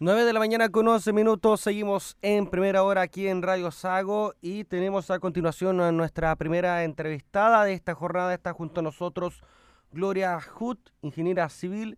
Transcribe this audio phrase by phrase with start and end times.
[0.00, 4.34] 9 de la mañana con 11 minutos, seguimos en primera hora aquí en Radio Sago
[4.40, 8.34] y tenemos a continuación a nuestra primera entrevistada de esta jornada.
[8.34, 9.44] Está junto a nosotros
[9.92, 11.94] Gloria Hut, ingeniera civil,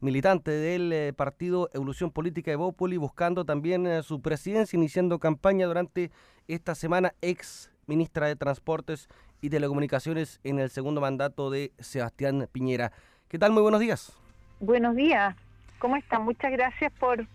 [0.00, 5.66] militante del eh, partido Evolución Política de Bópoli, buscando también eh, su presidencia, iniciando campaña
[5.66, 6.10] durante
[6.48, 9.08] esta semana, ex ministra de Transportes
[9.42, 12.92] y Telecomunicaciones en el segundo mandato de Sebastián Piñera.
[13.28, 13.52] ¿Qué tal?
[13.52, 14.16] Muy buenos días.
[14.58, 15.36] Buenos días.
[15.80, 16.22] ¿Cómo están?
[16.22, 17.26] Muchas gracias por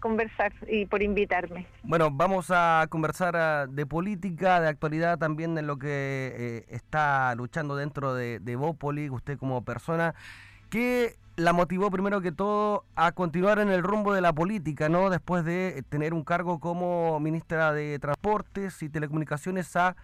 [0.00, 1.66] conversar y por invitarme.
[1.82, 7.34] Bueno, vamos a conversar ah, de política, de actualidad también de lo que eh, está
[7.34, 10.14] luchando dentro de, de Bópoli, usted como persona.
[10.70, 15.10] ¿Qué la motivó primero que todo a continuar en el rumbo de la política, ¿no?
[15.10, 19.94] Después de tener un cargo como ministra de Transportes y Telecomunicaciones a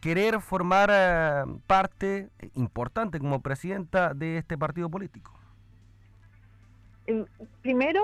[0.00, 5.43] querer formar ah, parte importante como presidenta de este partido político.
[7.62, 8.02] Primero,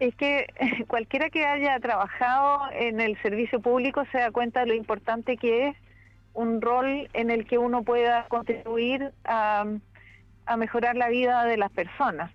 [0.00, 0.46] es que
[0.88, 5.68] cualquiera que haya trabajado en el servicio público se da cuenta de lo importante que
[5.68, 5.76] es
[6.34, 9.64] un rol en el que uno pueda contribuir a,
[10.56, 12.30] mejorar la vida de las personas.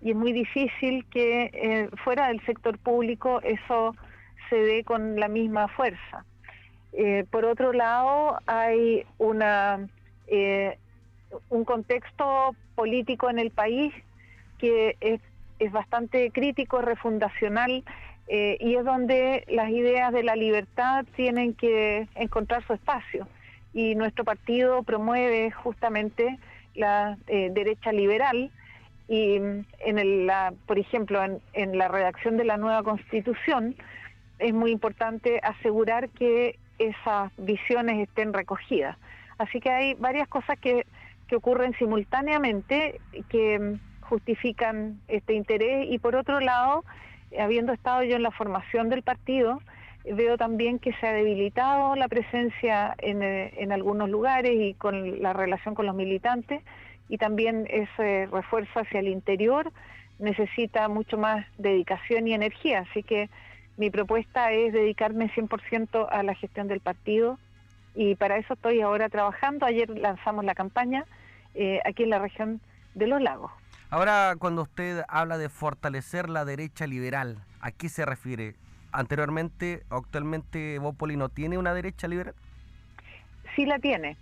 [0.00, 3.94] Y es muy difícil que eh, fuera del sector público eso
[4.48, 6.24] se dé con la misma fuerza.
[6.92, 9.86] Eh, por otro lado, hay una,
[10.28, 10.78] eh,
[11.50, 13.92] un contexto político en el país
[14.58, 15.20] que es,
[15.72, 17.82] bastante crítico, refundacional,
[18.28, 23.26] eh, y es donde las ideas de la libertad tienen que encontrar su espacio.
[23.74, 26.38] Y nuestro partido promueve justamente
[26.74, 28.50] la eh, derecha liberal
[29.08, 33.74] y en la, por ejemplo, en, en, la redacción de la nueva constitución
[34.38, 38.96] es muy importante asegurar que esas visiones estén recogidas.
[39.38, 40.86] Así que hay varias cosas que,
[41.28, 46.84] que ocurren simultáneamente que justifican este interés y por otro lado,
[47.38, 49.60] habiendo estado yo en la formación del partido,
[50.04, 55.20] veo también que se ha debilitado la presencia en, eh, en algunos lugares y con
[55.22, 56.62] la relación con los militantes
[57.08, 59.72] y también ese refuerzo hacia el interior
[60.18, 63.28] necesita mucho más dedicación y energía, así que
[63.76, 67.38] mi propuesta es dedicarme 100% a la gestión del partido
[67.94, 69.66] y para eso estoy ahora trabajando.
[69.66, 71.04] Ayer lanzamos la campaña
[71.54, 72.60] eh, aquí en la región
[72.94, 73.52] de los lagos.
[73.90, 78.54] Ahora, cuando usted habla de fortalecer la derecha liberal, ¿a qué se refiere?
[78.92, 82.34] Anteriormente, actualmente, Bópoli no tiene una derecha liberal.
[83.56, 84.16] Sí la tiene.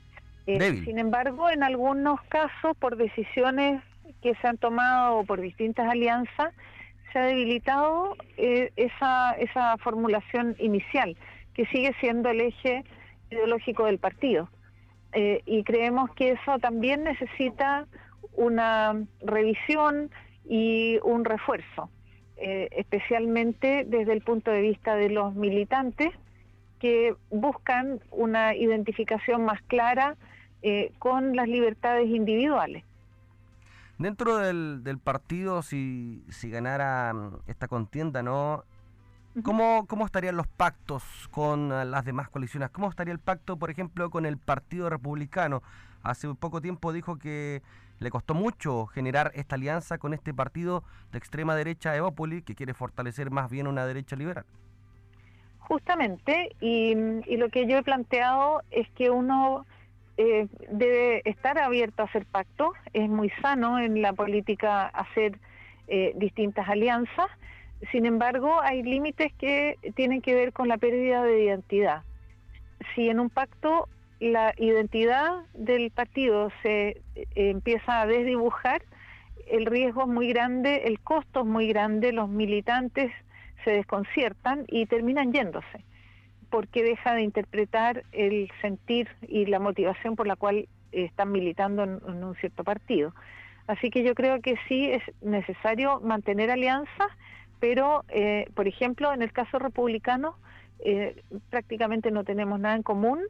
[0.46, 3.82] Eh, sin embargo, en algunos casos, por decisiones
[4.22, 6.54] que se han tomado por distintas alianzas,
[7.12, 11.16] se ha debilitado eh, esa, esa formulación inicial,
[11.54, 12.84] que sigue siendo el eje
[13.30, 14.48] ideológico del partido.
[15.12, 17.86] Eh, y creemos que eso también necesita
[18.34, 20.10] una revisión
[20.48, 21.90] y un refuerzo,
[22.36, 26.10] eh, especialmente desde el punto de vista de los militantes
[26.78, 30.16] que buscan una identificación más clara
[30.62, 32.84] eh, con las libertades individuales.
[33.98, 38.64] Dentro del, del partido, si, si ganara mm, esta contienda, ¿no?
[39.42, 42.70] ¿Cómo, ¿Cómo estarían los pactos con las demás coaliciones?
[42.70, 45.62] ¿Cómo estaría el pacto, por ejemplo, con el Partido Republicano?
[46.02, 47.62] Hace poco tiempo dijo que
[47.98, 52.74] le costó mucho generar esta alianza con este partido de extrema derecha Evópoli, que quiere
[52.74, 54.44] fortalecer más bien una derecha liberal.
[55.58, 56.94] Justamente, y,
[57.36, 59.66] lo que yo he planteado es que uno
[60.16, 65.38] eh, debe estar abierto a hacer pactos, es muy sano en la política hacer
[65.88, 67.26] eh, distintas alianzas,
[67.90, 72.02] sin embargo hay límites que tienen que ver con la pérdida de identidad.
[72.94, 73.88] Si en un pacto
[74.20, 78.82] la identidad del partido se eh, empieza a desdibujar,
[79.46, 83.12] el riesgo es muy grande, el costo es muy grande, los militantes
[83.64, 85.84] se desconciertan y terminan yéndose,
[86.50, 92.24] porque deja de interpretar el sentir y la motivación por la cual están militando en,
[92.24, 93.14] un cierto partido.
[93.66, 97.08] Así que yo creo que sí es necesario mantener alianzas,
[97.60, 100.36] pero, eh, por ejemplo, en el caso republicano,
[100.80, 103.20] eh, prácticamente no tenemos nada en común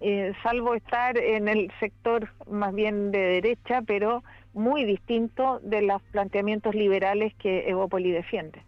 [0.00, 4.22] eh, salvo estar en el sector más bien de derecha, pero
[4.54, 8.64] muy distinto de los planteamientos liberales que Evópoli defiende.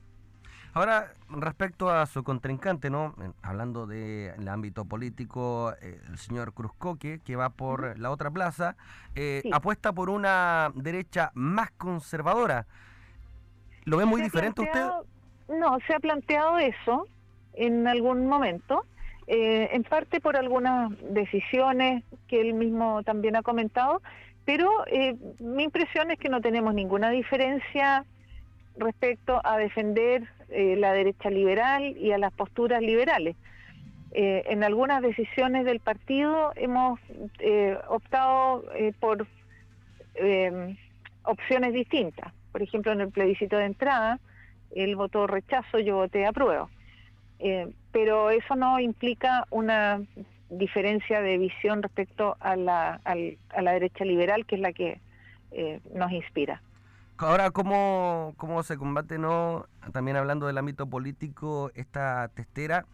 [0.75, 3.15] Ahora, respecto a su contrincante, ¿no?
[3.43, 8.77] Hablando del ámbito político, eh, el señor Cruzcoque, que va por la otra plaza,
[9.15, 12.67] eh, apuesta por una derecha más conservadora.
[13.85, 14.89] ¿Lo ve muy diferente usted?
[15.49, 17.07] No, se ha planteado eso
[17.53, 18.87] en algún momento.
[19.35, 24.03] Eh, en parte por algunas decisiones que él mismo también ha comentado,
[24.45, 28.05] pero eh, mi impresión es que no tenemos ninguna diferencia
[28.77, 33.35] respecto a defender eh, la derecha liberal y a las posturas liberales.
[34.15, 37.01] En algunas decisiones del partido hemos
[37.89, 38.63] optado
[39.01, 39.27] por
[41.23, 42.31] opciones distintas.
[42.53, 44.21] Por ejemplo, en el plebiscito de entrada,
[44.77, 46.69] él votó rechazo, yo voté apruebo.
[47.91, 50.01] Pero eso no implica una
[50.51, 55.01] diferencia de visión respecto a la, a la derecha liberal, que es la que
[55.95, 56.63] nos inspira.
[57.19, 59.67] Ahora, ¿cómo, ¿cómo se combate, no?
[59.93, 62.85] También hablando del ámbito político, esta testera,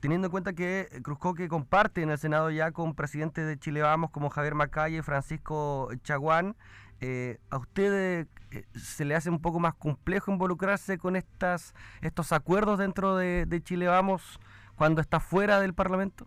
[0.00, 4.10] teniendo en cuenta que Cruzcoque comparte en el Senado ya con presidentes de Chile Vamos
[4.10, 6.56] como Javier Macalle, Francisco Chaguán,
[7.00, 12.32] eh, ¿a usted eh, se le hace un poco más complejo involucrarse con estas estos
[12.32, 14.40] acuerdos dentro de, Chile Vamos
[14.76, 16.24] cuando está fuera del Parlamento?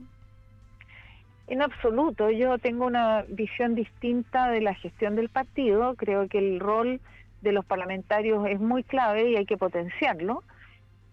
[1.48, 6.60] En absoluto, yo tengo una visión distinta de la gestión del partido, creo que el
[6.60, 7.00] rol
[7.42, 10.44] de los parlamentarios es muy clave y hay que potenciarlo,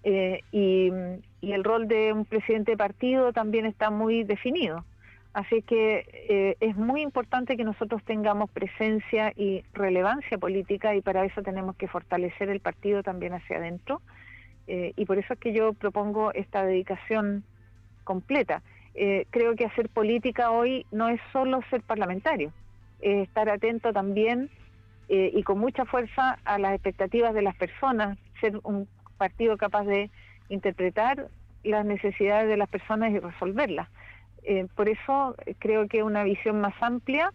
[0.04, 0.90] eh, y,
[1.40, 4.84] el rol de un presidente de partido también está muy definido.
[5.34, 11.24] Así que eh, es muy importante que nosotros tengamos presencia y relevancia política y para
[11.24, 14.00] eso tenemos que fortalecer el partido también hacia adentro.
[14.68, 17.42] Eh, y por eso es que yo propongo esta dedicación
[18.04, 18.62] completa.
[18.94, 22.52] Eh, creo que hacer política hoy no es solo ser parlamentario,
[23.00, 24.48] es estar atento también
[25.06, 28.88] y con mucha fuerza a las expectativas de las personas, ser un
[29.18, 30.10] partido capaz de
[30.48, 31.28] interpretar
[31.62, 33.88] las necesidades de las personas y resolverlas.
[34.44, 37.32] Eh, por eso creo que una visión más amplia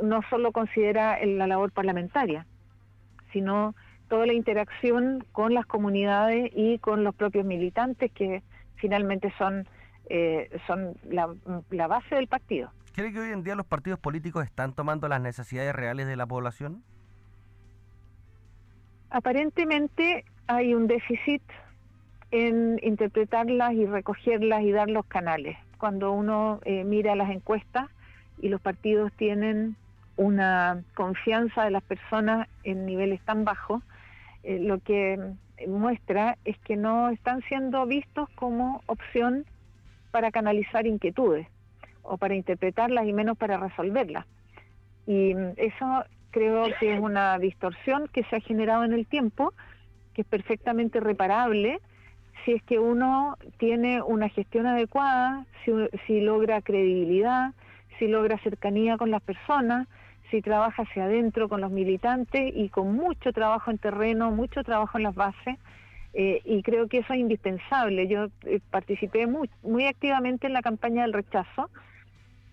[0.00, 2.46] no solo considera la labor parlamentaria,
[3.32, 3.74] sino
[4.08, 8.42] toda la interacción con las comunidades y con los propios militantes que
[8.76, 9.66] finalmente son
[10.10, 12.70] eh, son la, base del partido.
[12.94, 16.26] ¿Cree que hoy en día los partidos políticos están tomando las necesidades reales de la
[16.26, 16.82] población?
[19.10, 21.42] Aparentemente hay un déficit
[22.30, 25.58] en interpretarlas y recogerlas y dar los canales.
[25.78, 27.88] Cuando uno eh, mira las encuestas
[28.40, 29.76] y los partidos tienen
[30.16, 33.82] una confianza de las personas en niveles tan bajos,
[34.42, 35.18] eh, lo que
[35.66, 39.44] muestra es que no están siendo vistos como opción
[40.10, 41.46] para canalizar inquietudes
[42.02, 44.26] o para interpretarlas y menos para resolverlas.
[45.06, 49.52] Y eso creo que es una distorsión que se ha generado en el tiempo,
[50.14, 51.80] que es perfectamente reparable
[52.44, 55.44] si es que uno tiene una gestión adecuada,
[56.06, 57.52] si, logra credibilidad,
[57.98, 59.86] si logra cercanía con las personas,
[60.30, 64.98] si trabaja hacia adentro con los militantes y con mucho trabajo en terreno, mucho trabajo
[64.98, 65.58] en las bases,
[66.14, 68.08] eh, y creo que eso es indispensable.
[68.08, 71.70] Yo eh, participé muy, activamente en la campaña del rechazo,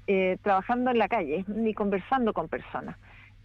[0.07, 2.97] eh, trabajando en la calle y conversando con personas.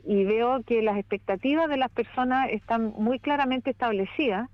[0.04, 4.48] Y veo que las expectativas de las personas están muy claramente establecidas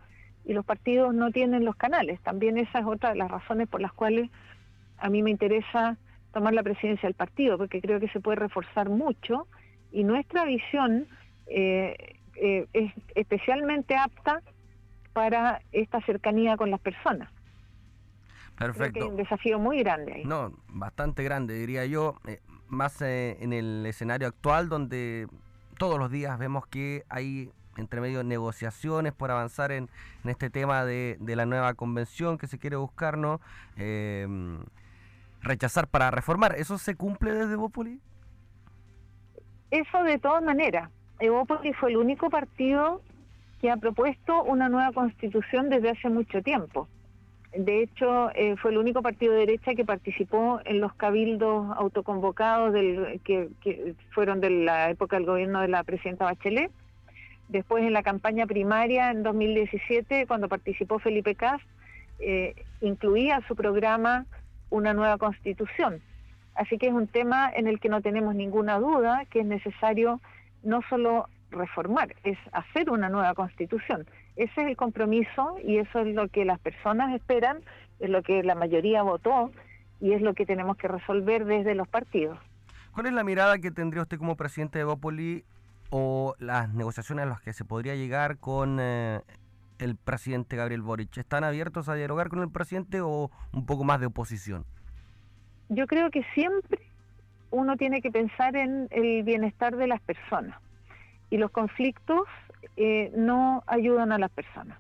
[0.47, 2.21] y los partidos no tienen los canales.
[2.21, 4.31] También esa es otra de las razones por las cuales
[4.97, 5.99] a mí me interesa
[6.33, 9.47] tomar la presidencia del partido, porque creo que se puede reforzar mucho
[9.93, 11.07] y nuestra visión
[11.47, 14.43] es especialmente apta
[15.13, 17.31] para esta cercanía con las personas.
[18.59, 19.01] Perfecto.
[19.01, 20.25] Creo un desafío muy grande ahí.
[20.25, 25.27] No, bastante grande, diría yo, eh, más eh, en el escenario actual donde
[25.79, 29.89] todos los días vemos que hay entre medio negociaciones por avanzar en,
[30.25, 33.41] este tema de, la nueva convención que se quiere buscar, ¿no?
[33.77, 34.27] Eh,
[35.41, 36.55] rechazar para reformar.
[36.57, 38.01] ¿Eso se cumple desde Evópoli?
[39.71, 40.91] Eso de todas maneras.
[41.19, 43.01] Evópoli fue el único partido
[43.61, 46.89] que ha propuesto una nueva constitución desde hace mucho tiempo.
[47.57, 52.73] De hecho, eh, fue el único partido de derecha que participó en los cabildos autoconvocados
[52.75, 53.49] del, que,
[54.11, 56.71] fueron de la época del gobierno de la presidenta Bachelet.
[57.49, 61.61] Después, en la campaña primaria en 2017, cuando participó Felipe Cas,
[62.19, 64.27] eh, incluía su programa
[64.71, 66.01] una nueva constitución.
[66.55, 70.21] Así que es un tema en el que no tenemos ninguna duda que es necesario
[70.63, 74.07] no solo reformar, es hacer una nueva constitución.
[74.35, 77.63] Ese es el compromiso y eso es lo que las personas esperan,
[78.01, 79.53] es lo que la mayoría votó
[80.01, 82.39] y es lo que tenemos que resolver desde los partidos.
[82.93, 85.45] ¿Cuál es la mirada que tendría usted como presidente de Bópoli
[85.91, 89.21] o las negociaciones a las que se podría llegar con eh,
[89.79, 91.17] el presidente Gabriel Boric?
[91.17, 94.65] ¿Están abiertos a dialogar con el presidente o un poco más de oposición?
[95.69, 96.81] Yo creo que siempre
[97.51, 100.61] uno tiene que pensar en el bienestar de las personas
[101.31, 102.25] y los conflictos
[102.77, 104.79] eh, no ayudan a las personas.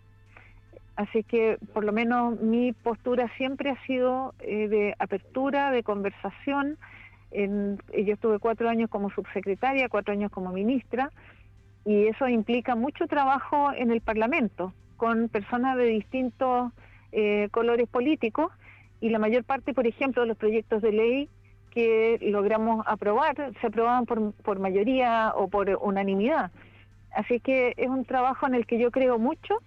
[0.96, 6.78] Así que por lo menos mi postura siempre ha sido eh, de apertura, de conversación.
[7.30, 11.10] En, yo estuve cuatro años como subsecretaria, cuatro años como ministra,
[11.84, 16.72] y eso implica mucho trabajo en el Parlamento, con personas de distintos
[17.12, 18.52] eh, colores políticos,
[19.00, 21.28] y la mayor parte, por ejemplo, de los proyectos de ley
[21.70, 26.50] que logramos aprobar se aprobaban por, por mayoría o por unanimidad.
[27.14, 29.58] Así que es un trabajo en el que yo creo mucho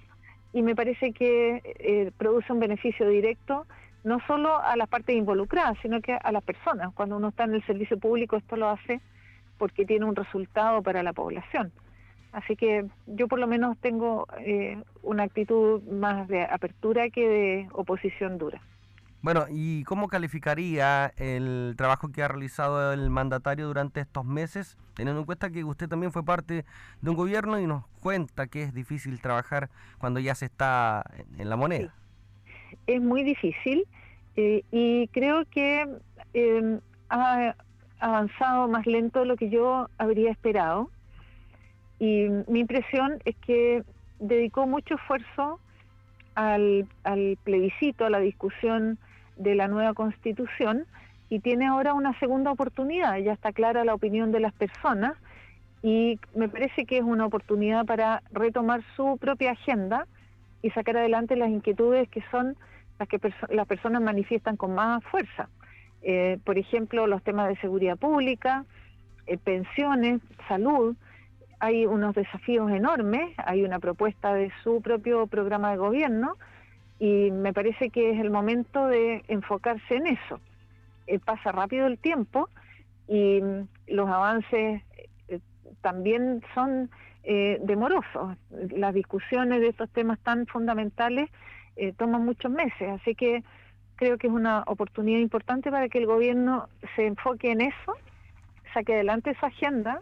[0.51, 3.67] y me parece que eh, produce un beneficio directo
[4.03, 6.93] no solo a las partes involucradas, sino que a las personas.
[6.93, 9.01] Cuando uno está en el servicio público, esto lo hace
[9.57, 11.71] porque tiene un resultado para la población.
[12.31, 17.67] Así que yo por lo menos tengo eh, una actitud más de apertura que de
[17.73, 18.61] oposición dura.
[19.21, 25.19] Bueno, ¿y cómo calificaría el trabajo que ha realizado el mandatario durante estos meses, teniendo
[25.19, 26.63] en cuenta que usted también fue parte
[27.01, 31.03] de un gobierno y nos cuenta que es difícil trabajar cuando ya se está
[31.37, 31.93] en la moneda?
[32.87, 33.85] Es muy difícil
[34.35, 35.87] eh, y creo que
[36.33, 37.55] em, ha
[37.99, 40.89] avanzado más lento de lo que yo habría esperado.
[41.99, 43.83] Y mi impresión es que
[44.19, 45.59] dedicó mucho esfuerzo
[46.35, 48.97] al, al plebiscito, a la discusión
[49.35, 50.85] de la nueva constitución
[51.29, 53.17] y tiene ahora una segunda oportunidad.
[53.17, 55.13] Ya está clara la opinión de las personas
[55.81, 60.07] y me parece que es una oportunidad para retomar su propia agenda
[60.61, 62.55] y sacar adelante las inquietudes que son
[62.99, 65.49] las que las personas manifiestan con más fuerza.
[66.01, 68.65] Eh, por ejemplo, los temas de seguridad pública,
[69.25, 70.95] eh, pensiones, salud.
[71.59, 76.35] Hay unos desafíos enormes, hay una propuesta de su propio programa de gobierno
[76.99, 80.39] y me parece que es el momento de enfocarse en eso.
[81.07, 82.49] Eh, pasa rápido el tiempo
[83.07, 84.83] y mm, los avances
[85.81, 86.89] también son
[87.23, 88.37] eh, demorosos.
[88.71, 91.29] Las discusiones de estos temas tan fundamentales
[91.95, 93.41] toman muchos meses, así que
[93.95, 97.95] creo que es una oportunidad importante para que el gobierno se enfoque en eso,
[98.73, 100.01] saque adelante su agenda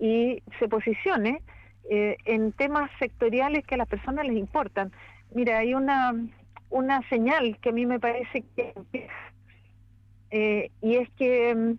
[0.00, 1.40] y se posicione
[1.84, 4.90] en temas sectoriales que a las personas les importan.
[5.32, 6.12] Mira, hay una,
[6.70, 8.74] una señal que a mí me parece que
[10.32, 11.78] eh, y es que mm,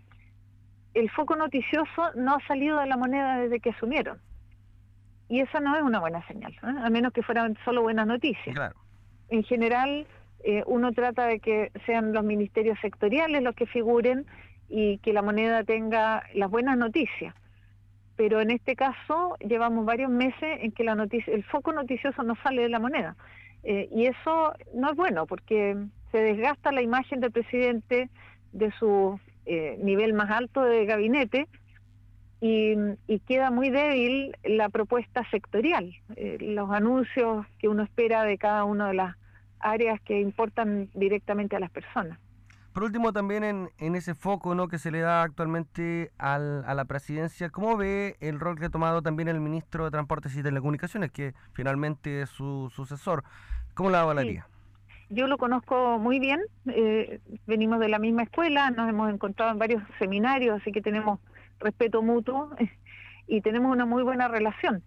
[0.93, 4.19] el foco noticioso no ha salido de la moneda desde que asumieron.
[5.29, 6.81] Y esa no es una buena señal, ¿eh?
[6.83, 8.55] a menos que fueran solo buenas noticias.
[9.29, 10.05] En general,
[10.43, 14.25] eh, uno trata de que sean los ministerios sectoriales los que figuren
[14.69, 17.33] y que la moneda tenga las buenas noticias
[18.15, 22.35] pero en este caso llevamos varios meses en que la noticia, el foco noticioso no
[22.43, 23.15] sale de la moneda.
[23.63, 25.77] Eh, y eso no es bueno porque
[26.11, 28.09] se desgasta la imagen del presidente
[28.51, 31.47] de su eh, nivel más alto de gabinete
[32.41, 38.65] y, queda muy débil la propuesta sectorial, eh, los anuncios que uno espera de cada
[38.65, 39.15] una de las
[39.59, 42.19] áreas que importan directamente a las personas.
[42.73, 44.67] Por último, también en, en ese foco ¿no?
[44.67, 48.69] que se le da actualmente al, a la presidencia, ¿cómo ve el rol que ha
[48.69, 53.23] tomado también el ministro de Transportes y Telecomunicaciones, que finalmente es su sucesor?
[53.75, 54.47] ¿Cómo la avalaría?
[55.09, 59.59] Yo lo conozco muy bien, eh, venimos de la misma escuela, nos hemos encontrado en
[59.59, 61.19] varios seminarios, así que tenemos
[61.63, 62.49] respeto mutuo
[63.27, 64.83] y tenemos una muy buena relación.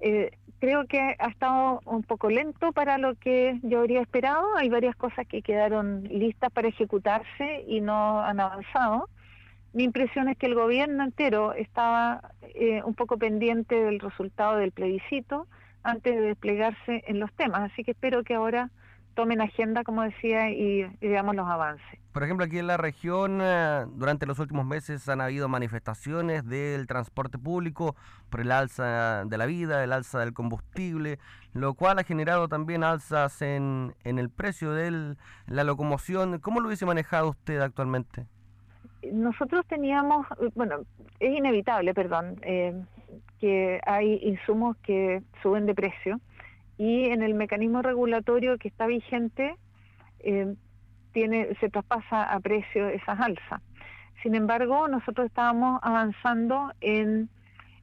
[0.00, 4.56] Eh, creo que ha estado un poco lento para lo que yo habría esperado.
[4.56, 9.08] Hay varias cosas que quedaron listas para ejecutarse y no han avanzado.
[9.72, 14.72] Mi impresión es que el gobierno entero estaba eh, un poco pendiente del resultado del
[14.72, 15.46] plebiscito
[15.82, 17.72] antes de desplegarse en los temas.
[17.72, 18.70] Así que espero que ahora
[19.14, 21.98] tomen agenda, como decía, y, veamos los avances.
[22.12, 26.86] Por ejemplo, aquí en la región, eh, durante los últimos meses han habido manifestaciones del
[26.86, 27.96] transporte público
[28.28, 31.18] por el alza de la vida, el alza del combustible,
[31.54, 35.16] lo cual ha generado también alzas en, en el precio de
[35.46, 36.38] la locomoción.
[36.38, 38.26] ¿Cómo lo hubiese manejado usted actualmente?
[39.10, 40.80] Nosotros teníamos, bueno,
[41.18, 42.78] es inevitable, perdón, eh,
[43.40, 46.20] que hay insumos que suben de precio
[46.76, 49.56] y en el mecanismo regulatorio que está vigente
[50.20, 50.54] eh,
[51.12, 53.60] tiene se traspasa a precio esas alzas.
[54.22, 57.28] Sin embargo, nosotros estábamos avanzando en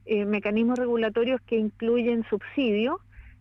[0.06, 2.96] eh, mecanismos regulatorios que incluyen subsidios,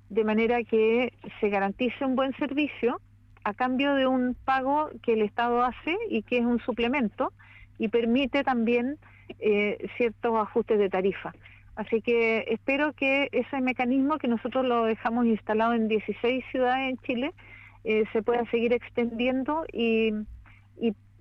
[0.10, 3.00] de manera que se garantice un buen servicio
[3.44, 7.32] a cambio de un pago que el Estado hace y que es un suplemento
[7.78, 8.98] y permite también
[9.40, 11.34] eh, ciertos ajustes de tarifa.
[11.76, 16.98] Así que espero que ese mecanismo que nosotros lo dejamos instalado en 16 ciudades en
[16.98, 17.34] Chile
[17.84, 20.14] eh, se pueda seguir extendiendo y,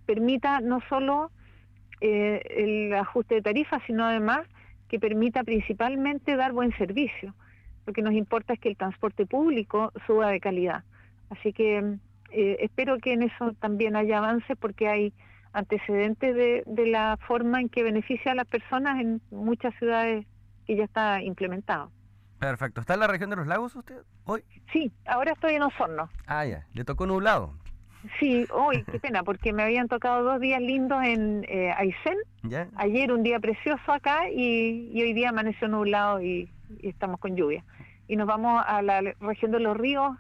[0.07, 1.31] permita no solo
[2.01, 4.47] eh, el ajuste de tarifas, sino además
[4.89, 7.35] que permita principalmente dar buen servicio.
[7.85, 10.83] Lo que nos importa es que el transporte público suba de calidad.
[11.29, 11.99] Así que
[12.31, 15.13] eh, espero que en eso también haya avances porque hay
[15.53, 20.27] antecedentes de, de la forma en que beneficia a las personas en muchas ciudades
[20.67, 21.91] que ya está implementado.
[22.39, 22.81] Perfecto.
[22.81, 24.45] ¿Está en la región de los lagos usted hoy?
[24.73, 26.09] Sí, ahora estoy en Osorno.
[26.27, 26.67] Ah, ya.
[26.73, 27.53] ¿Le tocó nublado?
[28.21, 32.17] Sí, hoy, qué pena, porque me habían tocado dos días lindos en eh, Aysén.
[32.45, 32.69] ¿Ya?
[32.77, 36.49] Ayer un día precioso acá y, y hoy día amaneció nublado y,
[36.81, 37.65] y estamos con lluvia.
[38.07, 40.17] Y nos vamos a la región de los ríos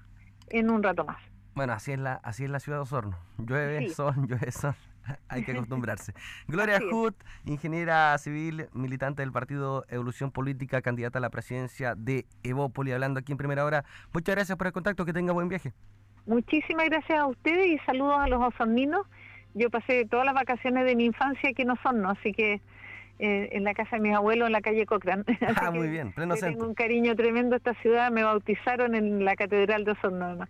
[0.48, 1.18] en un rato más.
[1.54, 3.16] Bueno, así es la, así es la ciudad de Osorno.
[3.38, 3.94] Llueve, Sí.
[3.94, 4.74] sol, llueve, sol.
[5.28, 6.12] Hay que acostumbrarse.
[6.48, 6.80] Gloria.
[6.90, 13.20] Hood, ingeniera civil, militante del partido Evolución Política, candidata a la presidencia de Evópoli, hablando
[13.20, 13.84] aquí en primera hora.
[14.12, 15.72] Muchas gracias por el contacto, que tenga buen viaje.
[16.26, 19.06] Muchísimas gracias a ustedes y saludos a los osorninos.
[19.54, 22.60] Yo pasé todas las vacaciones de mi infancia aquí en Osorno, así que
[23.18, 25.24] eh, en la casa de mis abuelos en la calle Cochrane.
[25.56, 26.58] Ah, muy bien, pleno le centro.
[26.58, 30.48] tengo un cariño tremendo a esta ciudad, me bautizaron en la Catedral de Osorno además.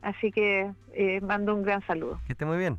[0.00, 2.20] Así que eh, mando un gran saludo.
[2.26, 2.78] Que esté muy bien.